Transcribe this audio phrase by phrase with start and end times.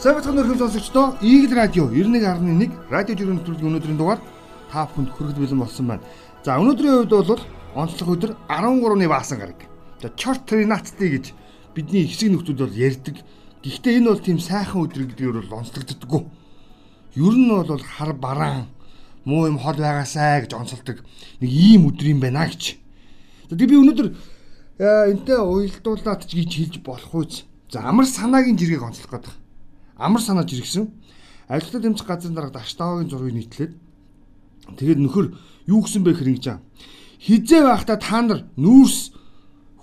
[0.00, 4.20] Сайн бацхан өрхөм сонсогчдоо Eagle Radio 91.1 радио жирийн нэвтрүүлгийн өнөөдрийн дугаар
[4.72, 6.08] та бүхэнд хүргэж бэлэн болсон байна.
[6.40, 7.42] За өнөөдрийн хувьд бол
[7.76, 9.60] онцлог өдөр 13-ны баасан гараг.
[10.00, 11.24] За chart trinity гэж
[11.76, 13.16] бидний хэсэг нөхдүүд бол ярьдаг.
[13.60, 16.22] Гэхдээ энэ бол тийм сайхан өдөр гэдгээр бол онцлогддоггүй.
[17.20, 18.72] Ер нь бол хар бараан
[19.28, 21.04] муу юм хол байгаасай гэж онцолдог
[21.44, 22.80] нэг ийм өдөр юм байна гэж.
[23.52, 24.08] За тэг би өнөөдөр
[25.12, 27.44] энтэй уялдуулаад ч гэж хэлж болох үз.
[27.68, 29.49] За амар санаагийн жиргэг онцлох гэдэг
[30.00, 30.88] амар санааж иргсэн.
[31.48, 33.72] Ажилтны тэмцэх газрын дарга Даштавагийн зургийг нийтлээд
[34.80, 35.26] тэгээд нөхөр
[35.68, 36.58] юу гэсэн бэ хэрэг жаа.
[37.20, 39.12] Хизээ байхдаа та нар нүүрс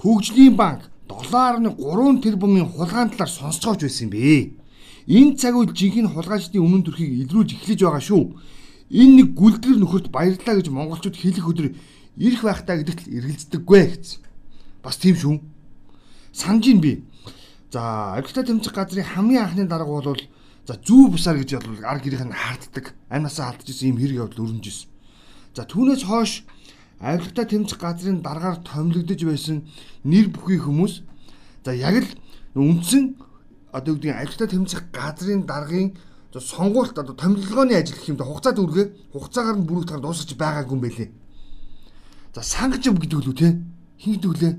[0.02, 4.58] хөгжлийн банк 7.3 тэрбумын хулгайн талаар сонсцооч байсан юм бэ.
[5.08, 8.24] Энэ цаг үе жинхэнэ хулгайчдын өмнө төрхийг илрүүлж эхлэж байгаа шүү.
[8.92, 11.68] Энэ нэг гүлдгэр нөхөрт баярлалаа гэж монголчууд хэлэх өдөр
[12.20, 14.20] ирэх байхдаа гэдэгт эргэлздэггүй гэсэн.
[14.84, 15.40] Бас тийм шүү.
[16.36, 17.07] Санаж ин би.
[17.72, 20.20] За Авилгатай тэмцэх газрын хамгийн анхны дарга бол
[20.68, 22.96] за зүү бусаар гэж бол ар гэрийнх нь хаарддаг.
[23.10, 24.90] Амнасаа алдчихсан юм хэрэг явдал өрнөж ирсэн.
[25.56, 26.48] За түүнээс хойш
[27.00, 29.68] авилгатай тэмцэх газрын даргаар томилогдож байсан
[30.04, 31.04] нэр бүхий хүмүүс
[31.66, 32.10] за яг л
[32.56, 33.20] үндсэн
[33.76, 35.94] одоо юу гэдэг авилгатай тэмцэх газрын даргын
[36.40, 40.82] сонгуульт одоо томилгооны ажил гэх юм да хугацаа дүүргээ хугацаагаар нь бүрэгдэхээр дуусгаж байгаагүй юм
[40.86, 41.10] байлээ.
[42.36, 43.50] За сангаж гэдэг үлээ те
[43.98, 44.54] хин гэдэг үлээ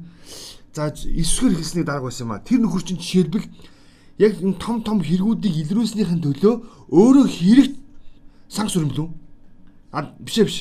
[0.75, 2.45] За эсвэр хэлсний дарга байсан юм а.
[2.45, 3.47] Тэр нөхөр чинь жишээлбэл
[4.19, 6.55] яг энэ том том хэрэгүүдийг илрүүлснийхэн төлөө
[6.93, 7.75] өөрөө хэрэгт
[8.49, 9.09] санг сүрэмлүү.
[9.93, 10.59] А биш биш.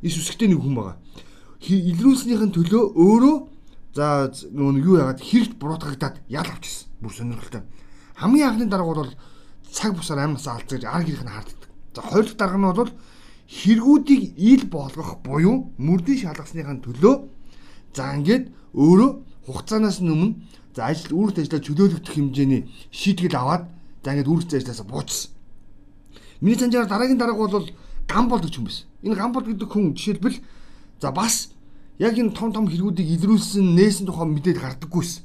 [0.00, 0.96] Ис үсгтэй нэг хүн байгаа.
[1.60, 3.36] Илрүүлснийхэн төлөө өөрөө
[3.94, 6.88] за нөгөө юу яагаад хэрэгт буруутгагдаад ял авчихсан.
[7.00, 7.62] Бүр сонирхолтой.
[8.14, 9.12] Хамгийн анхны дарга бол
[9.70, 11.70] цаг бусаар амнаас алдаж ар гэрх нь хаарддаг.
[11.94, 12.90] За хоёр дахь дарга нь бол
[13.48, 17.14] хэрэгүүдийг ил болгох буюу мөрдийн шалгасныхаа төлөө
[17.94, 19.10] за ингээд өөрөө
[19.46, 20.34] хугацаанаас өмнө
[20.74, 23.64] за ажил үүрэгт ажиллаа чөлөөлөгдөх хэмжээний шийтгэл аваад
[24.02, 25.30] за ингээд үүрэгт ажилласаа буучсан.
[26.40, 27.70] Миний санджаар дараагийн дарга бол
[28.08, 28.86] гамбол гэж хүн байсан.
[29.04, 30.38] Энэ гамбол гэдэг хүн жишээлбэл
[31.00, 31.54] за бас
[31.98, 35.22] яг энэ том том хэрэгүүдийг илрүүлсэн нээсэн тухай мэдээд гардаггүйсэн.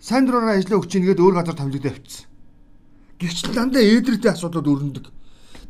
[0.00, 2.28] Сайн дураараа ажиллаа өгч нэгээд өөр газар томилогдоо авчихсан.
[3.16, 5.06] Гэвч дандаа ээдрэгтэй асуудлууд өрнөдөг.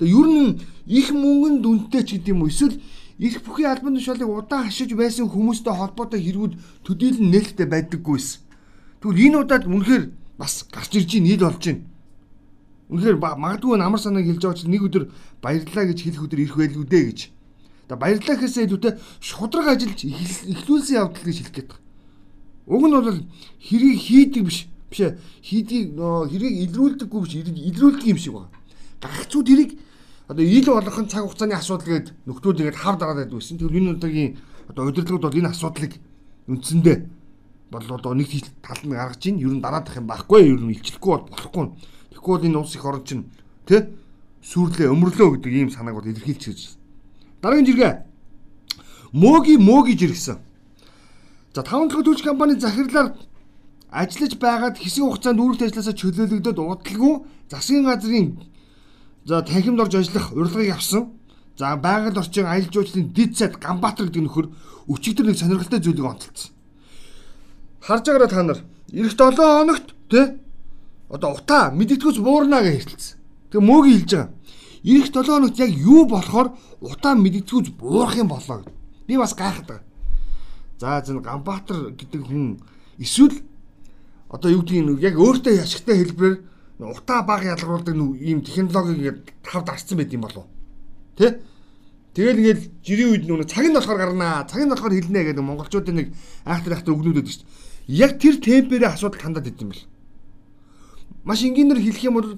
[0.03, 0.51] Тэгээ ер нь
[0.91, 2.77] их мөнгөнд үнэтэй ч гэдэм үү эсвэл
[3.19, 6.53] их бүхий албан тушаалыг удаан хашиж байсан хүмүүстэй холбоотой хэрэгүүд
[6.85, 8.41] төдийлөн нээлттэй байдаггүйсэн.
[9.01, 10.05] Тэгвэл энэ удаад үнэхээр
[10.37, 11.85] бас гарч ирж ийн ил болж байна.
[12.93, 15.05] Үнэхээр магадгүй амар санааг хэлж байгаа чинь нэг өдөр
[15.41, 17.21] баярлалаа гэж хэлэх өдөр ирэх байлгүй дээ гэж.
[17.89, 21.85] Тэгээ баярлалаа гэхээсээ илүүтэй шудраг ажиллаж эхлүүлсэн явдал гэж хэлэх гээд байна.
[22.67, 23.21] Уг нь бол
[23.63, 24.67] хэрийг хийдэг биш.
[24.91, 25.19] Биш ээ.
[25.41, 27.35] Хийдгийг хэрийг илрүүлдэггүй биш.
[27.47, 28.51] Илрүүлдэг юм шиг байна.
[29.01, 29.73] Гагцууд хэрийг
[30.29, 33.59] одоо ил болох нь цаг хугацааны асуудал гээд нөхдүүд ингээд хав дараад байдаг гэсэн.
[33.59, 34.31] Тэгвэл энэ удаагийн
[34.69, 35.93] одоо удирдлагууд бол энэ асуудлыг
[36.51, 36.99] үндсэндээ
[37.71, 38.31] бол одоо нэг
[38.63, 41.65] тал нь гаргаж ийн ер нь дараадах юм байхгүй ер нь илчлэхгүй бол болохгүй.
[42.11, 43.31] Тэгэхгүй бол энэ улс их орон чинь
[43.67, 43.95] тэ
[44.43, 46.61] сүрлээ өмрлөө гэдэг ийм санааг бол илэрхийлж гэж.
[47.43, 47.95] Дараагийн жиргээ
[49.13, 50.39] Моги Моги жиргсэн.
[51.55, 53.15] За таван дахь төлж компани захирлаар
[53.91, 57.15] ажиллаж байгаад хэсэг хугацаанд үүрэгт ажилласаа чөлөөлөгдөд удалгүй
[57.51, 58.39] засгийн газрын
[59.27, 61.11] За танхимд орж ажиллах урилгыг авсан.
[61.59, 64.47] За байгаль орчин аялал жуулчлалын дид сайд Ганбаатар гэдэг нөхөр
[64.87, 66.55] өчигдөр нэг сонирхолтой зүйлийг онцолцсон.
[67.83, 68.61] Харж байгаараа та нар
[68.95, 70.27] эх 7 хоногт тий
[71.11, 73.19] одоо утаа мэдэтгүүц буурнаа гэж хэлсэн.
[73.51, 74.31] Тэгээ мөөгийн хэлж байгаа.
[74.87, 76.49] Эх 7 хоногт яг юу болохоор
[76.79, 78.71] утаа мэдэтгүүц буурах юм болоо гэд.
[79.11, 79.87] Би бас гайхаад байгаа.
[80.79, 82.63] За зэн Ганбаатар гэдэг хүн
[83.03, 83.43] эсвэл
[84.31, 86.37] одоо юу гэдгийг яг өөртөө ашигтай хэлбэрээр
[86.79, 90.45] утаа баг ялгаруулдаг ийм технологиг тавд арцсан байт юм болов.
[91.17, 91.41] Тэ?
[92.13, 94.45] Тэгэл ингээл жирийн үед нүг цаг нь болохоор гарнаа.
[94.45, 96.09] Цаг нь болохоор хэлнэ гэдэг монголчуудын нэг
[96.45, 97.97] айхтар айхтар өгнүүд байдаг шүү дээ.
[97.97, 99.89] Яг тэр темперийн асуудал хандаад идэм бэл.
[101.25, 102.29] Маш энгийнээр хэлэх юм бол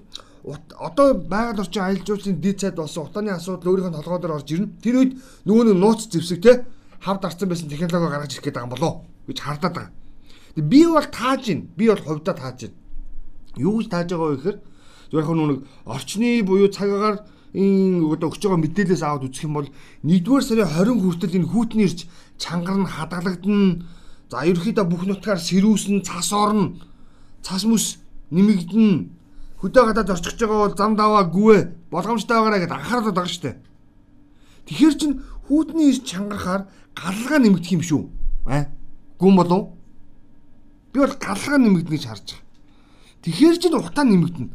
[0.79, 4.49] одоо байгаль орчин аялал жуулчлалын дид цайд болсон утааны асуудал өөрийнх нь толгой дээр орж
[4.55, 4.71] ирнэ.
[4.79, 5.13] Тэр үед
[5.47, 6.67] нөгөө нэг нууц зэвсэг те
[7.03, 8.93] хавд арцсан байсан технологи гаргаж ирэх байгаа юм болоо
[9.27, 9.93] гэж хардаад байгаа.
[10.55, 11.61] Би бол тааж ин.
[11.75, 12.73] Би бол хувьдаа тааж ин
[13.59, 14.59] Юу гэж тааж байгаа вэ гэхээр
[15.13, 17.17] яг нэг орчны буюу цагаагаар
[17.55, 19.69] энэ одоо өгч байгаа мэдээлэлээс аваад үзэх юм бол
[20.05, 22.07] 1-р сарын 20 хүртэл энэ хүүтний ирж
[22.37, 23.83] чангар нь хадгалагдана.
[24.29, 26.77] За ерөөхдөө бүх нутгаар сэрүүсэн, цас орно.
[27.41, 27.97] Цас мүс
[28.29, 29.09] нэмэгдэнэ.
[29.65, 33.57] Хөдөө гадаад орчихж байгаа бол зам даваа гүвэ болгоомжтой байгаараа гэдээ анхаарал байгаа дээ.
[34.69, 35.13] Тэгэхэр чин
[35.49, 38.03] хүүтний ирж чангарахаар галлага нэмэгдэх юм шүү.
[38.53, 38.69] Аа
[39.17, 39.73] гүн болов?
[40.93, 42.48] Би бол галлага нэмэгдэнэ гэж харж байгаа.
[43.23, 44.51] Тэгэхээр ч утаа нэмэгдэнэ.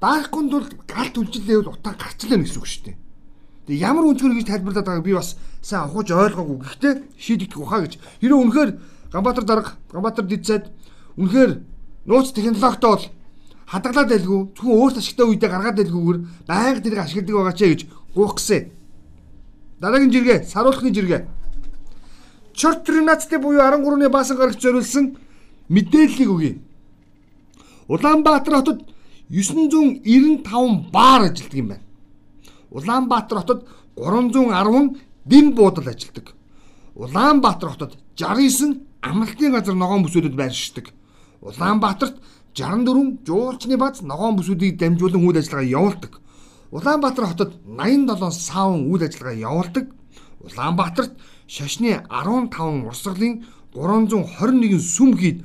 [0.00, 2.96] Даахгүйд бол галт үлжилээ бол утаа гарчлаа гэсэн үг шүү дээ.
[3.66, 6.56] Тэгээ ямар өнцгөр гэж тайлбарлаад байгааг би бас сайн ухаж ойлгоогүй.
[6.62, 7.98] Гэхдээ шийдэгдэх ухаа гэж.
[8.22, 8.70] Хэрэв үнэхээр
[9.10, 10.70] Ганбаатар дарга, Ганбаатар дид сайд
[11.18, 11.66] үнэхээр
[12.06, 13.04] нууц технологитой бол
[13.66, 17.80] хадгалаад байлгүй зөвхөн өөрт ашигтай үедээ гаргаад байлгүйгээр байнга тэрийг ашигладаг байгаа ч гэж
[18.14, 18.62] гуйх гэсэн.
[19.82, 21.26] Дараагийн жиргээ саруулхны жиргээ.
[22.54, 25.18] Чортринацтэй буюу 13-ны баасан гарагч зориулсан
[25.68, 26.52] мэдээллийг өгье.
[27.88, 28.82] Улаанбаатар хотод
[29.30, 31.82] 995 баар ажилладаг юм байна.
[32.70, 36.34] Улаанбаатар хотод 310 дэм буудал ажилладаг.
[36.94, 40.90] Улаанбаатар хотод 69 амралтын газар ногоон бүсүүдэд байршдаг.
[41.40, 42.16] Улаанбаатарт
[42.54, 46.20] 64 жуулчны баз ногоон бүсүүдийг дамжуулан үйл ажиллагаа явуулдаг.
[46.70, 49.86] Улаанбаатар хотод 87 саун үйл ажиллагаа явуулдаг.
[50.40, 51.12] Улаанбаатарт
[51.46, 53.44] шашны 15 урсгалын
[53.74, 55.44] 321 сүм хийд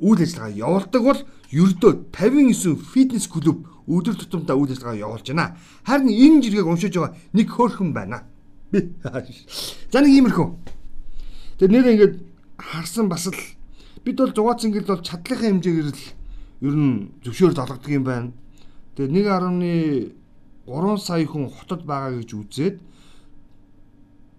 [0.00, 1.20] үйл ажиллагаа явуулдаг бол
[1.52, 5.56] ердөө 59 фитнес клуб өдөр тутамдаа үйл ажиллагаа явуулж байна.
[5.84, 8.24] Харин энэ жиргэг уншиж байгаа нэг хөөрхөн байна.
[8.72, 8.88] Би
[9.92, 10.48] за нэг иймэрхүү.
[11.58, 12.14] Тэр нэр ингээд
[12.56, 13.36] харсан бас л
[14.04, 16.04] бид бол зугац ингээд бол чадлынхаа хэмжээгээр л
[16.62, 18.32] ер нь зөвшөөрөл олгодог юм байна.
[18.96, 20.16] Тэгээ
[20.64, 22.76] 1.3 сая хүн хотод байгаа гэж үзээд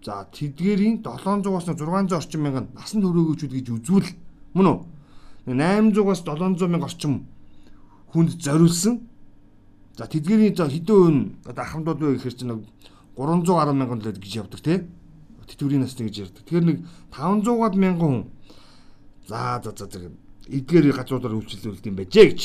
[0.04, 4.10] за тэдгэрийн 700-аас 600 орчим мянган насан туршигчуд гэж үзвэл
[4.52, 4.78] мөн үү?
[5.46, 7.26] 800-аас 700 мянга орчим
[8.12, 9.00] хүнд зориулсан.
[9.96, 12.64] За тэдгэрийн за хэдэн үн одоо ахмадууд вэ гэхээр чинь
[13.16, 14.88] 300 гаруй мянган л гэж явдаг тий.
[15.44, 16.42] Тэтгэврийн насны гэж ярьдаг.
[16.48, 16.78] Тэгэхээр нэг
[17.12, 18.24] 500-аад мянган хүн
[19.28, 20.12] за за за зэрэг
[20.48, 22.42] эдгээр газруудаар үйлчлүүлдэг юм байжээ гэж.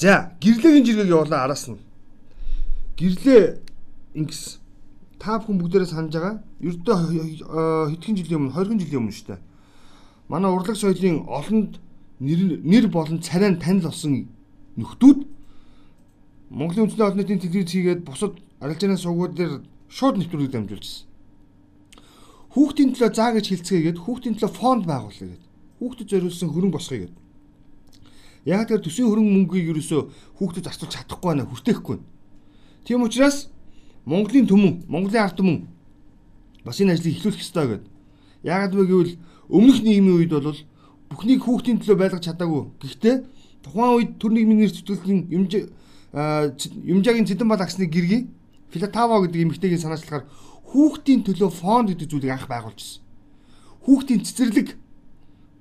[0.00, 1.76] За гэрлээгийн жиргэг явуулаа араас нь.
[2.96, 3.60] Гэрлээ
[4.16, 4.58] ингэс
[5.20, 6.40] та бүхэн бүгдээрээ санаж байгаа.
[6.64, 6.96] Ердөө
[7.92, 9.40] хэдхэн жилийн өмнө 20 жилийн өмнө шүү дээ
[10.28, 11.80] манай урлаг соёлын олонд
[12.20, 14.28] нэр нэр болон царай танил болсон
[14.76, 15.18] нөхдүүд
[16.50, 19.52] Монголын үндэсний олон нийтийн телевиз хийгээд бусад арилжааны сувгууд дээр
[19.88, 21.06] шууд нэвтрүүлэг дамжуулжсэн.
[22.54, 25.42] Хүүхдийн төлөө заа гэж хэлцгээгээд хүүхдийн төлөө фонд байгуулъя гэдэг.
[25.82, 27.18] Хүүхдэд зориулсан хөрөнгө босгоё гэдэг.
[28.46, 30.02] Яг тэр төсвийн хөрөнгө мөнгийг ерөөсөө
[30.38, 31.98] хүүхдэд зарцуулж чадахгүй байна, хүртээхгүй.
[32.86, 33.50] Тийм учраас
[34.06, 35.58] Монголын түмэн, Монголын ард түмэн
[36.62, 37.90] бас энэ ажлыг эхлүүлэх ёстой гэдэг.
[38.46, 39.18] Яг л гэвэл
[39.48, 40.60] өмнөх нийгмийн үед бол
[41.10, 42.62] бүхнийг хүүхдийн төлөө байлгаж чадаагүй.
[42.80, 43.16] Гэхдээ
[43.64, 45.30] тухайн үед төр нийгмийн нэр зүтгэлтийн
[46.14, 48.28] юмжаагийн цэдэн бал агсны гэргий
[48.70, 50.26] Филатаво гэдэг эмэгтэйгийн санаачлахаар
[50.74, 53.02] хүүхдийн төлөө фонд гэдэг зүйлийг анх байгуулжсэн.
[53.86, 54.68] Хүүхдийн цэцэрлэг,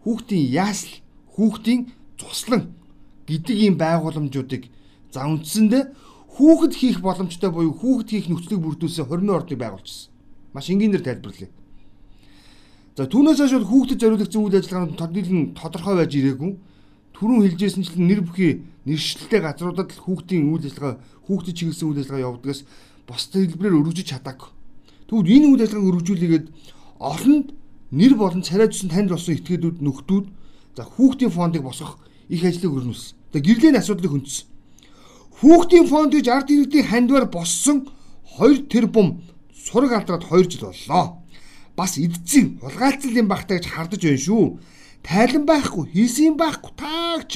[0.02, 1.02] хүүхдийн яасл,
[1.38, 2.74] хүүхдийн цуслан
[3.30, 4.74] гэдэг ийм байгууламжуудыг
[5.14, 5.84] за үндсэндээ
[6.34, 10.10] хүүхэд хийх боломжтой буюу хүүхэд хийх нөхцөлийг бүрдүүлсэн хормын ордыг байгуулжсэн.
[10.54, 11.52] Маш энгийнээр тайлбарлая.
[12.94, 16.52] За түүнээс хойш бол хүүхдэд зориулагдсан үйл ажиллагаанд тодорхой тодорхой байж ирээгүй.
[17.18, 22.62] Түрүүн хэлжсэнчлэн нэр бүхий нэршилтэй газруудад л хүүхдийн үйл ажиллагаа хүүхдэд чиглэсэн үйл ажиллагаа явагдагаас
[23.10, 24.50] бусдын хэлбэрээр өргөжиж чадаагүй.
[25.10, 26.46] Тэгвэл энэ үйл ажиллагааг өргөжүүлээд
[27.02, 27.48] олонд
[27.98, 30.26] нэр болон царай зүсэн танд болсон этгээдүүд нөхдүүд
[30.78, 31.98] за хүүхдийн фондыг босгох
[32.30, 33.18] их ажлыг өрнүүлсэн.
[33.34, 34.46] Тэгээ гэрлийн асуудлыг хөндөсөн.
[35.42, 37.90] Хүүхдийн фонд гэж ард иргэдийн хандвар боссон
[38.38, 41.23] 2 тэрбум сураг алдраад 2 жил боллоо
[41.76, 44.46] бас эдцэн хулгайлцал юм багтаа гэж хардаж байна шүү.
[45.04, 47.32] Тайлан байхгүй, хийсэн байхгүй таагч.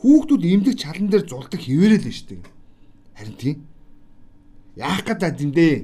[0.00, 2.46] Хүүхдүүд эмдэх чалан дээр зулдаг хിവэрэл нь штеп.
[3.18, 3.56] Харин тийм.
[4.78, 5.76] Яах гэдэг юм дээ.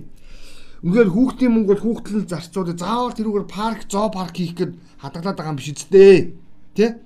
[0.86, 5.52] Үнээр хүүхдийн мөнгө бол хүүхдлэн зарцуулаад заавал тэрүүгээр парк, зоо парк хийх гээд хадгалаад байгаа
[5.52, 6.36] юм биш үсттэй.
[6.76, 7.00] Тэ?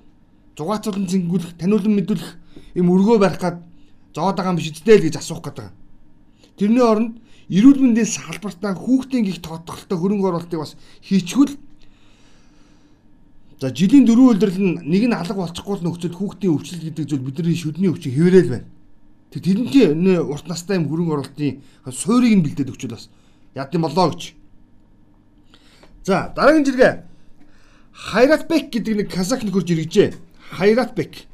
[0.53, 2.31] Зугаацуулан зингүүлэх, таниулан мэдүүлэх
[2.75, 3.63] юм өргөө барих гад
[4.13, 5.71] зоод байгаа юм биш үсттэй л гэж асуух гэдэг.
[6.59, 11.57] Тэрний оронд эрүүл мэндийн салбартаа хүүхдийн гих тодтолтой хөрөнгө оруулалтыг бас хийчихвэл
[13.59, 17.57] за жилийн дөрвөн үйлдвэрлэл нь нэг нь алга болчихгүй нөхцөл хүүхдийн өвчлөл гэдэг зүйл бидний
[17.57, 18.69] шүдний өвчин хэврээл байна.
[19.33, 23.09] Тэг тэрнтэй урт настай юм хөрөнгө оруулалтын суурийг нь бэлдээд өгчөл бас
[23.57, 24.37] яд юм болоо гэж.
[26.05, 26.93] За дараагийн жиргээ
[27.99, 30.15] Хайратбек гэдэг нэг казак нөхөр жиргэжээ.
[30.55, 31.27] Хайратбек.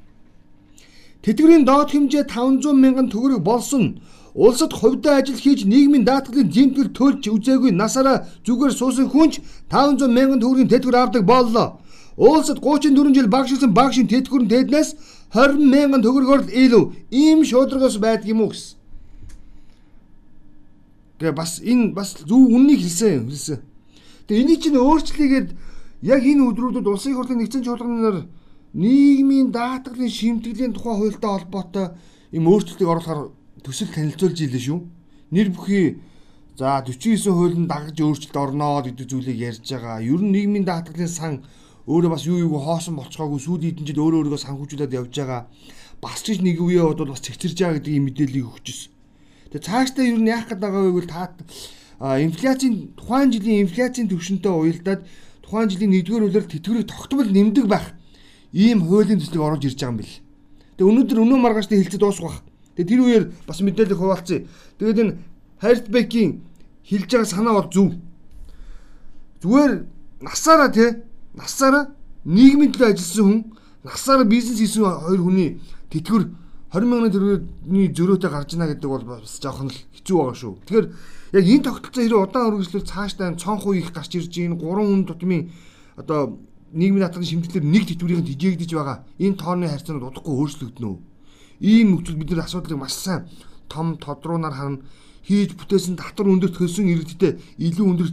[1.22, 4.02] Тэтгэврийн доод хэмжээ 500 мянган төгрөг болсон
[4.36, 9.40] Улсад хувьдаа ажил хийж нийгмийн даатгалын жимтгэл төлж үзээгүй насаараа зүгээр суусан хүнч
[9.72, 11.80] 500 мянган төгрөгийн тэтгэвэр авдаг боллоо.
[12.20, 14.90] Улсад 34 жил багшилсан багшийн тэтгэврийн тэднээс
[15.32, 16.84] 20 мянган төгрөгөөр л илүү
[17.16, 18.76] ийм шударгаас байдаг юм уу гэсэн.
[21.20, 23.64] Тэгээ бас энэ бас зөв үннийг хэлсэн хэлсэн.
[24.28, 25.50] Тэгээ энийг чинь өөрчлөгээд
[26.04, 28.28] яг энэ өдрүүдэд улсын хурлын нэгдсэн чуулганаар
[28.76, 31.88] нийгмийн даатгалын шимтгэлийн тухай хуультай холбоотой
[32.36, 33.32] юм өөрчлөлтийг оруулахаар
[33.66, 34.80] төсөл танилцуулж ийлээ шүү.
[35.34, 35.98] Нэр бүхий
[36.54, 40.06] за 49 хуулийн дагаж өөрчлөлт орноо гэдэг зүйлийг ярьж байгаа.
[40.06, 41.34] Ер нь нийгмийн даатгалын сан
[41.90, 45.42] өөрөө бас юу юу хоосон болцгоогүй сүүлийн хэдэн жил өөрөө өөрийгөө санхүүжүүлээд явж байгаа.
[46.00, 48.82] Бас ч нэг үеэ бодвол бас цэгцэрж байгаа гэдэг ийм мэдээллийг өгчөөс.
[49.50, 51.34] Тэгээ цаашдаа ер нь яах гээд байгаа вэ гэвэл та
[52.00, 55.02] инфляцийн тухайн жилийн инфляцийн түвшинтэй уялдаад
[55.46, 57.94] тухайн жилийн 1-р улирал тэтгэврийг тогтмол нэмдэг байх
[58.52, 60.16] ийм хуулийн төслийг оруулж ирж байгаа юм бэл.
[60.76, 62.38] Тэгээ өнөөдөр өнөө маргааштай хилцээд дуусах бах.
[62.76, 64.46] Тэгээ тэр үеэр бас мэдээлэл хуваалцъя.
[64.80, 65.18] Тэгээд энэ
[65.64, 66.44] Хайртбекийн
[66.84, 67.90] хэлж байгаа санаа бол зөв.
[69.42, 69.72] Зүгээр
[70.22, 70.90] насаараа тий
[71.34, 73.42] насаараа нийгмийн төлөө ажилласан хүн
[73.84, 75.50] насаараа бизнес хийсэн хоёр хүний
[75.90, 76.24] тэтгэр
[76.76, 80.54] 20 мянган төгрөгийн зөрөөтэй гарч ийна гэдэг бол бас жоохон л хэцүү байгаа шүү.
[80.68, 80.88] Тэгэхээр
[81.40, 85.08] яг энэ тогтолцоо хэрэв удаан үргэлжлэл цаашдаа цонх уу их гарч ирж ийн 3 хүн
[85.08, 85.52] тутмын
[85.96, 86.36] одоо
[86.76, 91.15] нийгмийн даатгын шимтгэлээр нэг тэтгэврийн тижээгдэж байгаа энэ тооны харьцаанууд удахгүй өөрчлөгдөнө.
[91.60, 93.28] Ийм нөхцөл бидний асуудлыг маш сайн
[93.70, 94.80] том тодруунаар харна
[95.26, 98.10] хийж бүтээсэн татвар өндөрт хөлсөн иргэдтэй илүү өндөр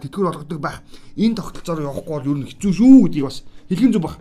[0.00, 0.80] тэтгэвэр олгодог байх
[1.12, 4.16] энэ тогтолцоор явахгүй бол ер нь хэцүү шүү гэдгийг бас хэлхэн зүг баг.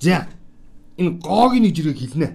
[0.00, 0.24] За
[0.96, 2.28] энэ гоогийн нэг жиргэг хэлнэ.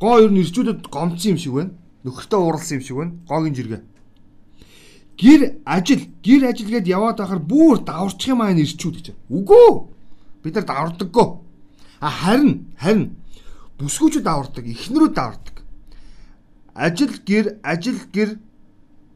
[0.00, 1.76] Гоо ер нь ирчүүдэд гомцсон юм шиг байна.
[2.04, 3.12] Нөхөртөө ууралсан юм шиг байна.
[3.28, 3.82] Гоогийн жиргээ.
[5.20, 9.06] Гэр ажил, гэр ажил гээд яваад байхаар бүр даварчих юм аа энэ ирчүүд гэж.
[9.28, 9.68] Үгүй.
[10.42, 11.28] Бид нар давардаггүй.
[12.00, 13.16] А харин харин
[13.78, 15.56] бүсгүүчүүд давардаг, эхнэрүүд давардаг.
[16.74, 18.38] Ажил гэр, ажил гэр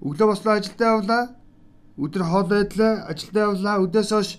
[0.03, 1.25] өглөө бослоо ажилдаа явлаа.
[1.99, 3.83] Өдөр хоол байдлаа, ажилдаа явлаа.
[3.83, 4.31] Өдөөс хойш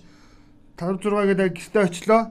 [0.80, 2.22] 5 6 гэдэг гэртээ очлоо.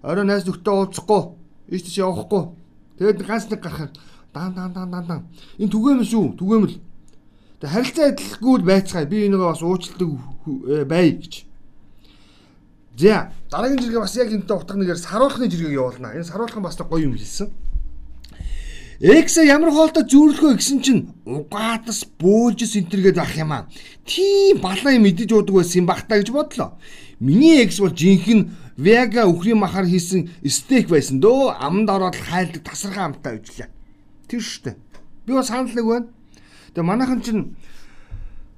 [0.00, 1.38] Орой найз нөхдөд уулзахгүй
[1.68, 2.48] Ийш тийш явахгүй.
[2.96, 3.92] Тэгээд ганц нэг гарахаар
[4.32, 5.20] дан дан дан дан дан.
[5.60, 6.26] Энэ түгээмэл шүү.
[6.40, 6.80] Түгээмэл.
[7.60, 9.04] Тэгээд харилцаа адилгүй л байцгаая.
[9.04, 11.44] Би энэгээ бас уучлалдаг э, бай гэж.
[12.98, 16.18] За дараагийн жиргээ бас яг энэтэй утга нэгээр саруулхны жиргээг явуулнаа.
[16.18, 17.46] Энэ саруулхан бас гоё юм хэлсэн.
[18.98, 23.70] Экса ямар хоолтой зүүрлэхөө гэсэн чинь угаатас бөөлжс энтергээд ах юм аа.
[24.02, 26.74] Тийм балаа юм идэж уудаг байсан юм бах та гэж бодлоо.
[27.22, 31.54] Миний экс бол жинхэнэ Вега өхрийн махаар хийсэн стейк байсан дөө.
[31.62, 33.70] Аманд ороод хайлдаг тасархаа амтаа ижлээ.
[34.26, 34.74] Тэр штэ.
[35.22, 36.06] Би бас санал нэг байна.
[36.74, 37.54] Тэгээ манайхан чинь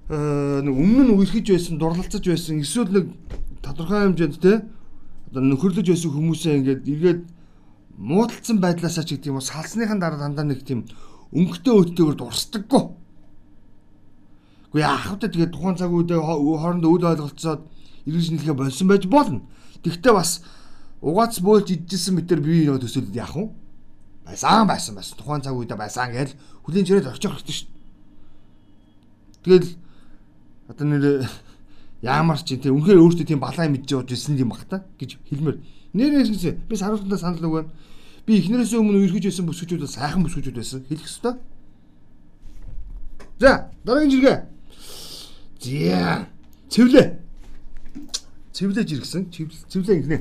[0.09, 3.07] э нэг өмнө нь үерхэж байсан, дурлалцаж байсан, эсвэл нэг
[3.63, 4.53] тодорхой хэмжээнд те
[5.31, 7.21] одоо нөхөрлөж байсан хүмүүсээ ингээд эргээд
[8.01, 10.89] муудалцсан байдлаасаа ч гэдэг юм уу салсныхан дараа дандаа нэг тийм
[11.31, 12.85] өнгөтэй өттэйгээр дурсдаггүй.
[14.73, 17.63] Гэхдээ вэ тэгээд тухайн цаг үедээ хоорондоо үл ойлголцоод
[18.07, 19.43] эргэж нийлгээ болсон байж болно.
[19.83, 20.43] Тэгвэл бас
[21.03, 23.51] угаац бөөлж идчихсэн мэтэр бие нөгөө төсөөлөд яах вэ?
[24.27, 25.19] Байсан байсан байсан.
[25.19, 27.81] Тухайн цаг үедээ байсан гэж хүлийн чирээд орчих хэрэгтэй шүү дээ.
[29.45, 29.69] Тэгэл
[30.71, 31.05] одоо нэр
[32.03, 35.59] яамар ч тийм үнхээр өөртөө тийм балаа мэдж явж ирсэн юм бах та гэж хэлмээр.
[35.95, 37.65] Нэрээс гэсэн би саруултандаа санал өгөө.
[38.27, 40.85] Би эхнэрээс өмнө үргэж байсан бүсгүүчүүд сайхан бүсгүүчүүд байсан.
[40.89, 41.35] Хэлэх ёстой.
[43.41, 44.39] За, дараагийн жиргээ.
[45.61, 46.29] Зя.
[46.71, 47.21] Цэвлээ
[48.61, 49.33] цэвлэж иргсэн.
[49.33, 50.19] Цэвлээ ингэнэ.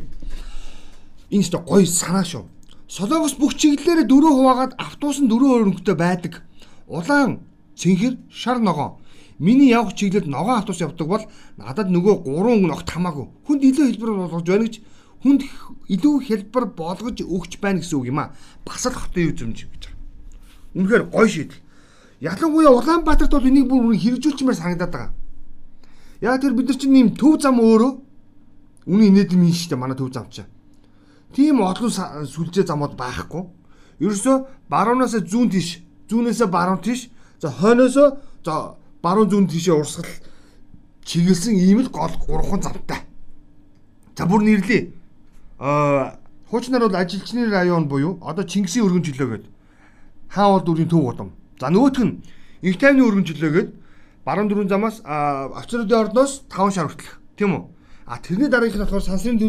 [1.36, 2.48] Энэ ч гоё санаа шүү.
[2.88, 6.34] Солонгос бүх чиглэлээр дөрөв хуваагаад автобус нь дөрөв өрөнгөтэй байдаг.
[6.88, 7.44] Улаан
[7.76, 8.96] цэнхэр шар ногоон.
[9.39, 11.24] Миний явах чиглэлд ногоон автобус явдаг бол
[11.58, 13.27] надад нөгөө гурван ногт хамаагүй.
[13.48, 14.75] Хүнд илүү хэлбэр болгож байна гэж
[15.24, 15.41] хүнд
[15.88, 18.36] илүү хэлбэр болгож өгч байна гэсэн үг юм а.
[18.67, 19.98] Бас л хотын үзэмж гэж байгаа.
[20.75, 21.63] Үнэхээр гоё шийдэл.
[22.19, 25.12] Ялангуяа Улаанбаатарт бол энийг бүр хэрэгжүүлчмээр санагдаад байгаа.
[26.19, 28.10] Яг тэр бид нар чинь нэм төв зам өөрөө
[28.89, 30.50] Үний юм шүү дээ манай төв зам чинь.
[31.34, 31.91] Тийм олон
[32.25, 33.43] сүлжээ замууд байхгүй.
[34.01, 38.55] Ерөөсө баруунаас зүүн тийш, зүүнээс баруун тийш, за хойноос за
[39.01, 40.10] баруун зүүн тийшээ урсгал
[41.03, 43.01] чиглэсэн ийм л гол гурван замтай.
[44.18, 44.91] За бүр нэрлэе.
[45.60, 49.46] Аа хуучнаар бол ажилчны район буюу одоо Чингисийн өргөн чөлөөгээд
[50.29, 51.29] хаан бол дүүрийн төв удам.
[51.60, 52.22] За нөгөөх нь
[52.62, 53.70] Инх тайвны өргөн чөлөөгээд
[54.27, 57.20] баруун дөрвөн замаас авчруудын ордоос 5 шар хүртэлх.
[57.39, 57.63] Тийм үү?
[58.06, 59.39] А тэрний дараагийнх нь болохоор сансрын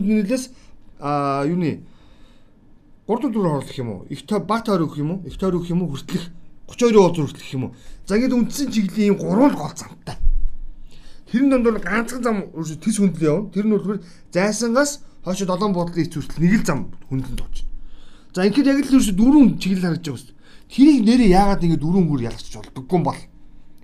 [1.00, 1.83] а юуны
[3.09, 4.07] 3 4 орлох юм уу?
[4.09, 5.23] Их тоо бат ойр өгөх юм уу?
[5.26, 5.97] Их тойр өгөх юм уу?
[5.97, 6.30] Хүртлэх
[6.71, 7.75] 32 уулз хүртлэх юм уу?
[8.07, 10.17] За ингээд үндсэн чиглэлийн гурван гол замтай.
[11.31, 12.37] Тэрэн донд бол ганцхан зам
[12.79, 13.50] тис хөндлөө явна.
[13.50, 13.99] Тэр нь болохоор
[14.31, 16.79] зайсангаас хойш 7 буудлын эц хүртэл нэг л зам
[17.11, 17.67] хөндлөнд очно.
[18.35, 20.39] За ингээд яг л ерөөсө дөрвөн чиглэл харагдаж байгаа шүү.
[20.71, 23.21] Тэрийг нэрээ яагаад ингэ дөрвөн бүр ялгчих болдоггүй юм бол.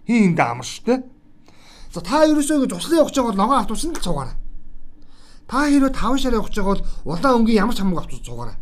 [0.07, 0.95] Хин эндээ амар шүү те.
[1.91, 4.37] За та ерөөсөө ингэ туслан явах гэж байгаа бол ногоон автобусанд л цугаараа.
[5.47, 8.57] Та хэрвээ 5 шар явах гэж байгаа бол улаан өнгийн ямар ч хамаагүй автобус цугаарай.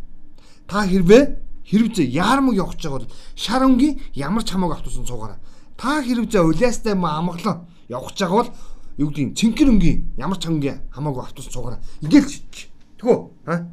[0.68, 1.22] Та хэрвээ
[1.64, 5.38] хэрвээ яармаг явах гэж байгаа бол шар өнгийн ямар ч хамаагүй автобусанд цугаарай.
[5.76, 8.50] Та хэрвээ улиастай амгалан явах гэж байгаа бол
[8.98, 11.80] юу гэдэг цэнхэр өнгийн ямар ч хангийн хамаагүй автобус цугаарай.
[12.02, 12.68] Ингээл чич.
[13.00, 13.68] Тэгвэл аа.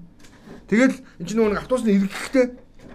[0.68, 2.46] Тэгэл энэ чинь нөгөө автобусны эргэхтэй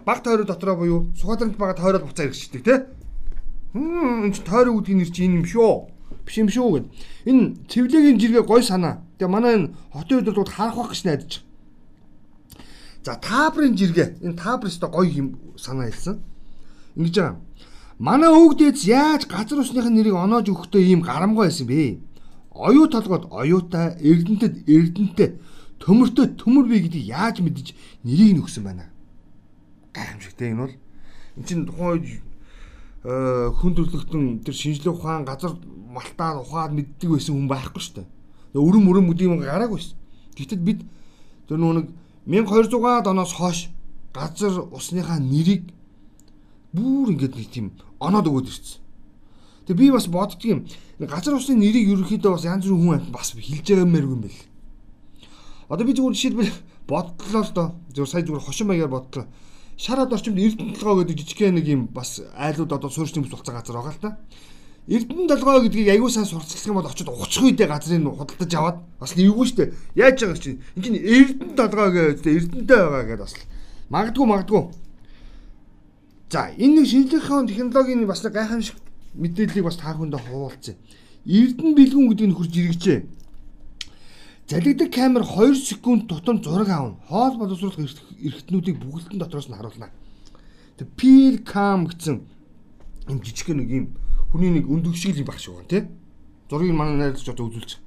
[0.04, 2.86] баг тойроо дотроо буюу Сугаатарт байгаа тойроод буцаа эргэждэг те.
[3.76, 5.92] Хм энэ чинь тойроо үүдгийн нэр чинь юм шүү.
[6.24, 6.86] Биш юм шүү гэд.
[7.28, 11.32] Энэ цэвлэгийн жиргээ гой санаа Тэгээ манай энэ хотын үйлдвэрлэлүүд харах байх гэж найдаж.
[13.06, 14.08] За таабрын жиргээ.
[14.26, 16.18] Энэ таабр өстө гоё юм санаа хэлсэн.
[16.98, 17.38] Ингэж байгаа.
[17.98, 22.02] Манай өвгдөөц яаж газар усныхын нэрийг оноож өгөхдөө ийм гарамгай байсан бэ?
[22.50, 25.38] Оюу толгойд оюутай, эрдэнтэд эрдэнтэй,
[25.80, 27.72] төмөртөө төмөр бий гэдгийг яаж мэдэж
[28.02, 28.90] нэрийг нөхсөн байна?
[29.96, 30.74] гайхамшигтэй энэ бол
[31.36, 32.22] эн чинь тухайн үед
[33.56, 35.56] хүн төрлөختөн тэр шинжлэх ухаан газар
[35.88, 38.08] малтаа ухаад мэддэг байсан хүн байхгүй шүү дээ.
[38.60, 39.96] Өрөм өрөм гэдэг юм гараагүй байсан.
[40.36, 40.80] Гэтэл бид
[41.48, 41.88] тэр нэг
[42.26, 43.68] 1200-аад оноос хойш
[44.12, 45.70] газар усныхаа нэрийг
[46.72, 47.66] бүр ингэж нэг тийм
[48.02, 48.82] оноод өгөөд ирсэн.
[49.66, 50.66] Тэгээ би бас боддгийм
[51.00, 54.40] газар усны нэрийг ерөөхдөө бас янз бүрийн хүн бас хэлж байгаамаар юм байл.
[55.70, 56.52] Одоо би зүгээр жишээлбэл
[56.90, 57.68] боддлоо л доо.
[57.94, 59.26] Зүгээр сая зүгээр хошин маягаар боддлоо
[59.76, 63.76] шараад орчимд Эрдэнэ толгой гэдэг жижигхэн нэг юм бас айлууд одоо суурьчны бүс болцсон газар
[63.76, 64.10] байгаа л та.
[64.86, 69.18] Эрдэнэ толгой гэдгийг аягүй сайн сурцлах юм бол очиод уцх үедээ газрыг худалдаж аваад бас
[69.18, 69.74] эвгүй штэ.
[69.98, 73.34] Яаж байгаа чинь энэ чинь Эрдэнэ толгой гэдэг Эрдэнэтэй байгаа гэдээ бас
[73.90, 74.62] магадгүй магадгүй.
[76.30, 78.78] За энэ нэг шинжлэх ухааны технологийн бас гайхамшиг
[79.18, 80.78] мэдээллийг бас та бүхэндээ хуваалцъя.
[81.26, 83.00] Эрдэнэ бэлгүүн гэдэг нь хурж иргэжээ.
[84.46, 87.02] Залгидаг камер 2 секунд тутам зураг аавна.
[87.10, 87.90] Хоол боловсруулах
[88.22, 89.90] эрхтнүүдийг бүгдэн дотроос нь харуулна.
[90.78, 92.22] Тэг peel cam гэсэн
[93.10, 93.86] юм жижиг нэг юм
[94.36, 95.82] хүний нэг өндөг шиг юм багш байгаа тий.
[96.50, 97.80] Зургийг манай найруулагч одоо үзүүлж.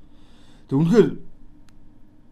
[0.68, 1.08] Тэг үнэхээр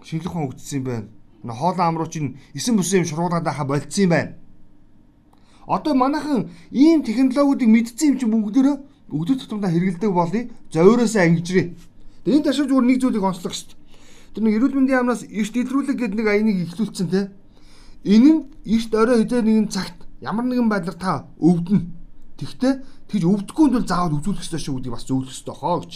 [0.02, 1.08] шинжлэх ухаан үтсэн юм байна.
[1.46, 4.34] Хоолоо амрууч нь 9 бүсэн юм шургуулгаад байха болцсон юм байна.
[5.70, 8.76] Одоо манайхан ийм технологиудыг мэдсэн юм чинь бүгдөө
[9.14, 10.50] өгдөр тутамдаа хэрэгэлдэг болъё.
[10.74, 11.78] Зовироосоо ангижрээ.
[12.26, 13.86] Тэг энэ ташаа зүгээр нэг зүйлийг онцлох шүү дээ
[14.38, 17.34] Тэр нэг эрүүл мэндийн яамнаас эрт илрүүлэг гэдэг нэг аяныг ихлүүлсэн те.
[18.06, 21.90] Энэ нь эрт орой хэзээ нэгэн цагт ямар нэгэн байдлаар та өвдөн.
[22.38, 22.74] Тэгтээ
[23.10, 25.94] тэгж өвдөхгүй бол заавал үзүүлэх ёстой шүү гэдгийг бас зөвлөх ёстой хоо гэж.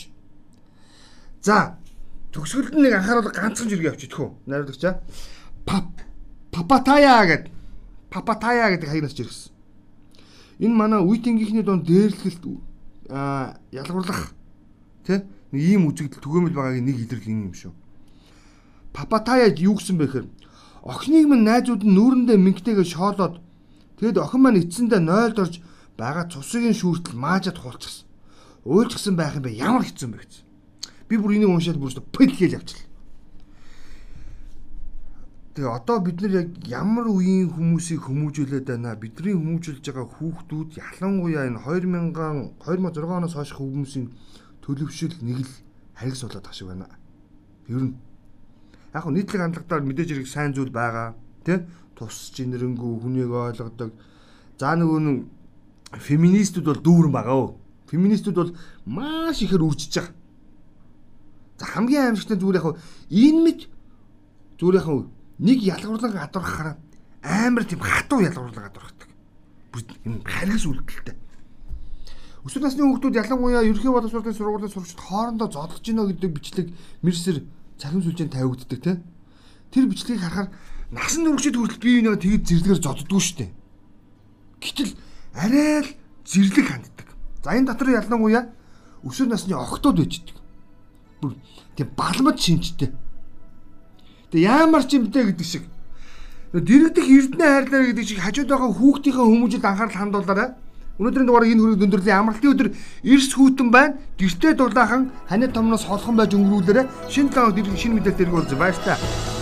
[1.45, 1.77] За
[2.33, 4.29] төгсгөлд нэг анхааруулга ганцхан жиргээ авчиж тхөө.
[4.49, 5.01] Найруулагчаа.
[6.51, 7.61] Папатая гэдэг
[8.11, 9.51] папатая гэдэг хаягнаас жиргсэн.
[10.59, 12.43] Энэ манай үеийнхний донд дээрлэхэлт
[13.71, 14.35] ялгуурлах
[15.07, 17.71] тий нэг ийм үзэгдэл түгээмэл байгаагийн нэг илэрлэл юм шүү.
[18.91, 20.27] Папатаяд юу гэсэн бэ гэхээр
[20.83, 23.39] охиныг минь найзууд нь нүүрэндээ мингтэйгээ шоолоод
[23.97, 25.55] тэгэд охин маань эцсэндээ нойлд орж
[26.01, 28.09] байгаа цусгийн шүүртэл маажад хуулчихсан.
[28.65, 30.45] Уйлчихсан байх юм бэ ямар хэцүү юм бэ гэсэн.
[31.05, 32.89] Би бүр энийг уншаад бүр өстө пэл хийж авчлаа.
[35.51, 38.95] Тэгээ одоо бид нар яг ямар үеийн хүмүүсийг хүмүүжүүлээд байна?
[38.95, 44.07] Бидний хүмүүжүүлж байгаа хүүхдүүд ялангуяа энэ 2000 2006 оноос хойш хүмүүсийн
[44.63, 45.51] төлөвшил нэг л
[45.99, 46.87] харгас болоод тах шиг байна.
[47.67, 47.99] Ер нь
[48.95, 51.59] яг нь нийтлэг хандлагатаар мэдээж хэрэг сайн зүйл байгаа тий
[51.99, 53.91] тусч инэрэнгүү хүнийг ойлгодог
[54.55, 55.17] за нөгөө нэг
[55.99, 57.49] феминистүүд бол дүүрэн байгаа өө
[57.91, 58.51] феминистүүд бол
[58.85, 60.15] маш ихээр үржиж байгаа
[61.59, 62.67] за хамгийн аимшигтай зүгээр яг
[63.11, 63.59] энэ мэд
[64.59, 64.87] зүгээр яг
[65.39, 66.77] нэг ялгуурлан гадуурхахаар
[67.21, 69.09] амар тийм хатуу ялгуурлан гадуурхдаг
[69.71, 71.15] бүр юм харгас үлдэлтэй
[72.41, 76.67] Өсвөр насны хүүхдүүд ялангуяа ерөнхий боловсролын сургуулийн сурагчид хоорондоо зодолж гинэ гэдэг бичлэг
[77.05, 77.45] мэрсэр
[77.77, 78.97] цахим сүлжээнд тавигддаг те.
[79.69, 80.49] Тэр бичлэгийг харахаар
[80.89, 83.51] насан туршид хүртэл бие биенээ тэгэд зэрлэгээр зодддгүй шүү дээ.
[84.57, 84.91] Гэтэл
[85.35, 85.89] арай л
[86.25, 87.07] зэрлэг ханддаг.
[87.43, 88.49] За энэ дотор ялангуяа
[89.03, 90.37] өсвөр насны охтууд байждаг.
[91.21, 91.35] Бүр
[91.75, 92.91] тийм балмад шинжтэй.
[94.31, 95.63] Тэгээ яамар ч юмтэй гэдэг шиг.
[96.53, 100.49] Дэрэгдэх эрдэнэ хайрлаа гэдэг шиг хажууд байгаа хүүхдийнхээ хүмүүжил анхаарал хандуулаарай
[101.01, 102.69] Өнөөдрийн дугаар энэ хүрээд өндөрлөлийн амралтын өдөр
[103.09, 103.97] эрс хүүтэн байна.
[104.21, 109.40] Гэртээ дулаахан ханаа томноос холхон байж өнгөрүүлээрэ шинэ таав шинэ мэдээлэл дэрэг болж баярлалаа.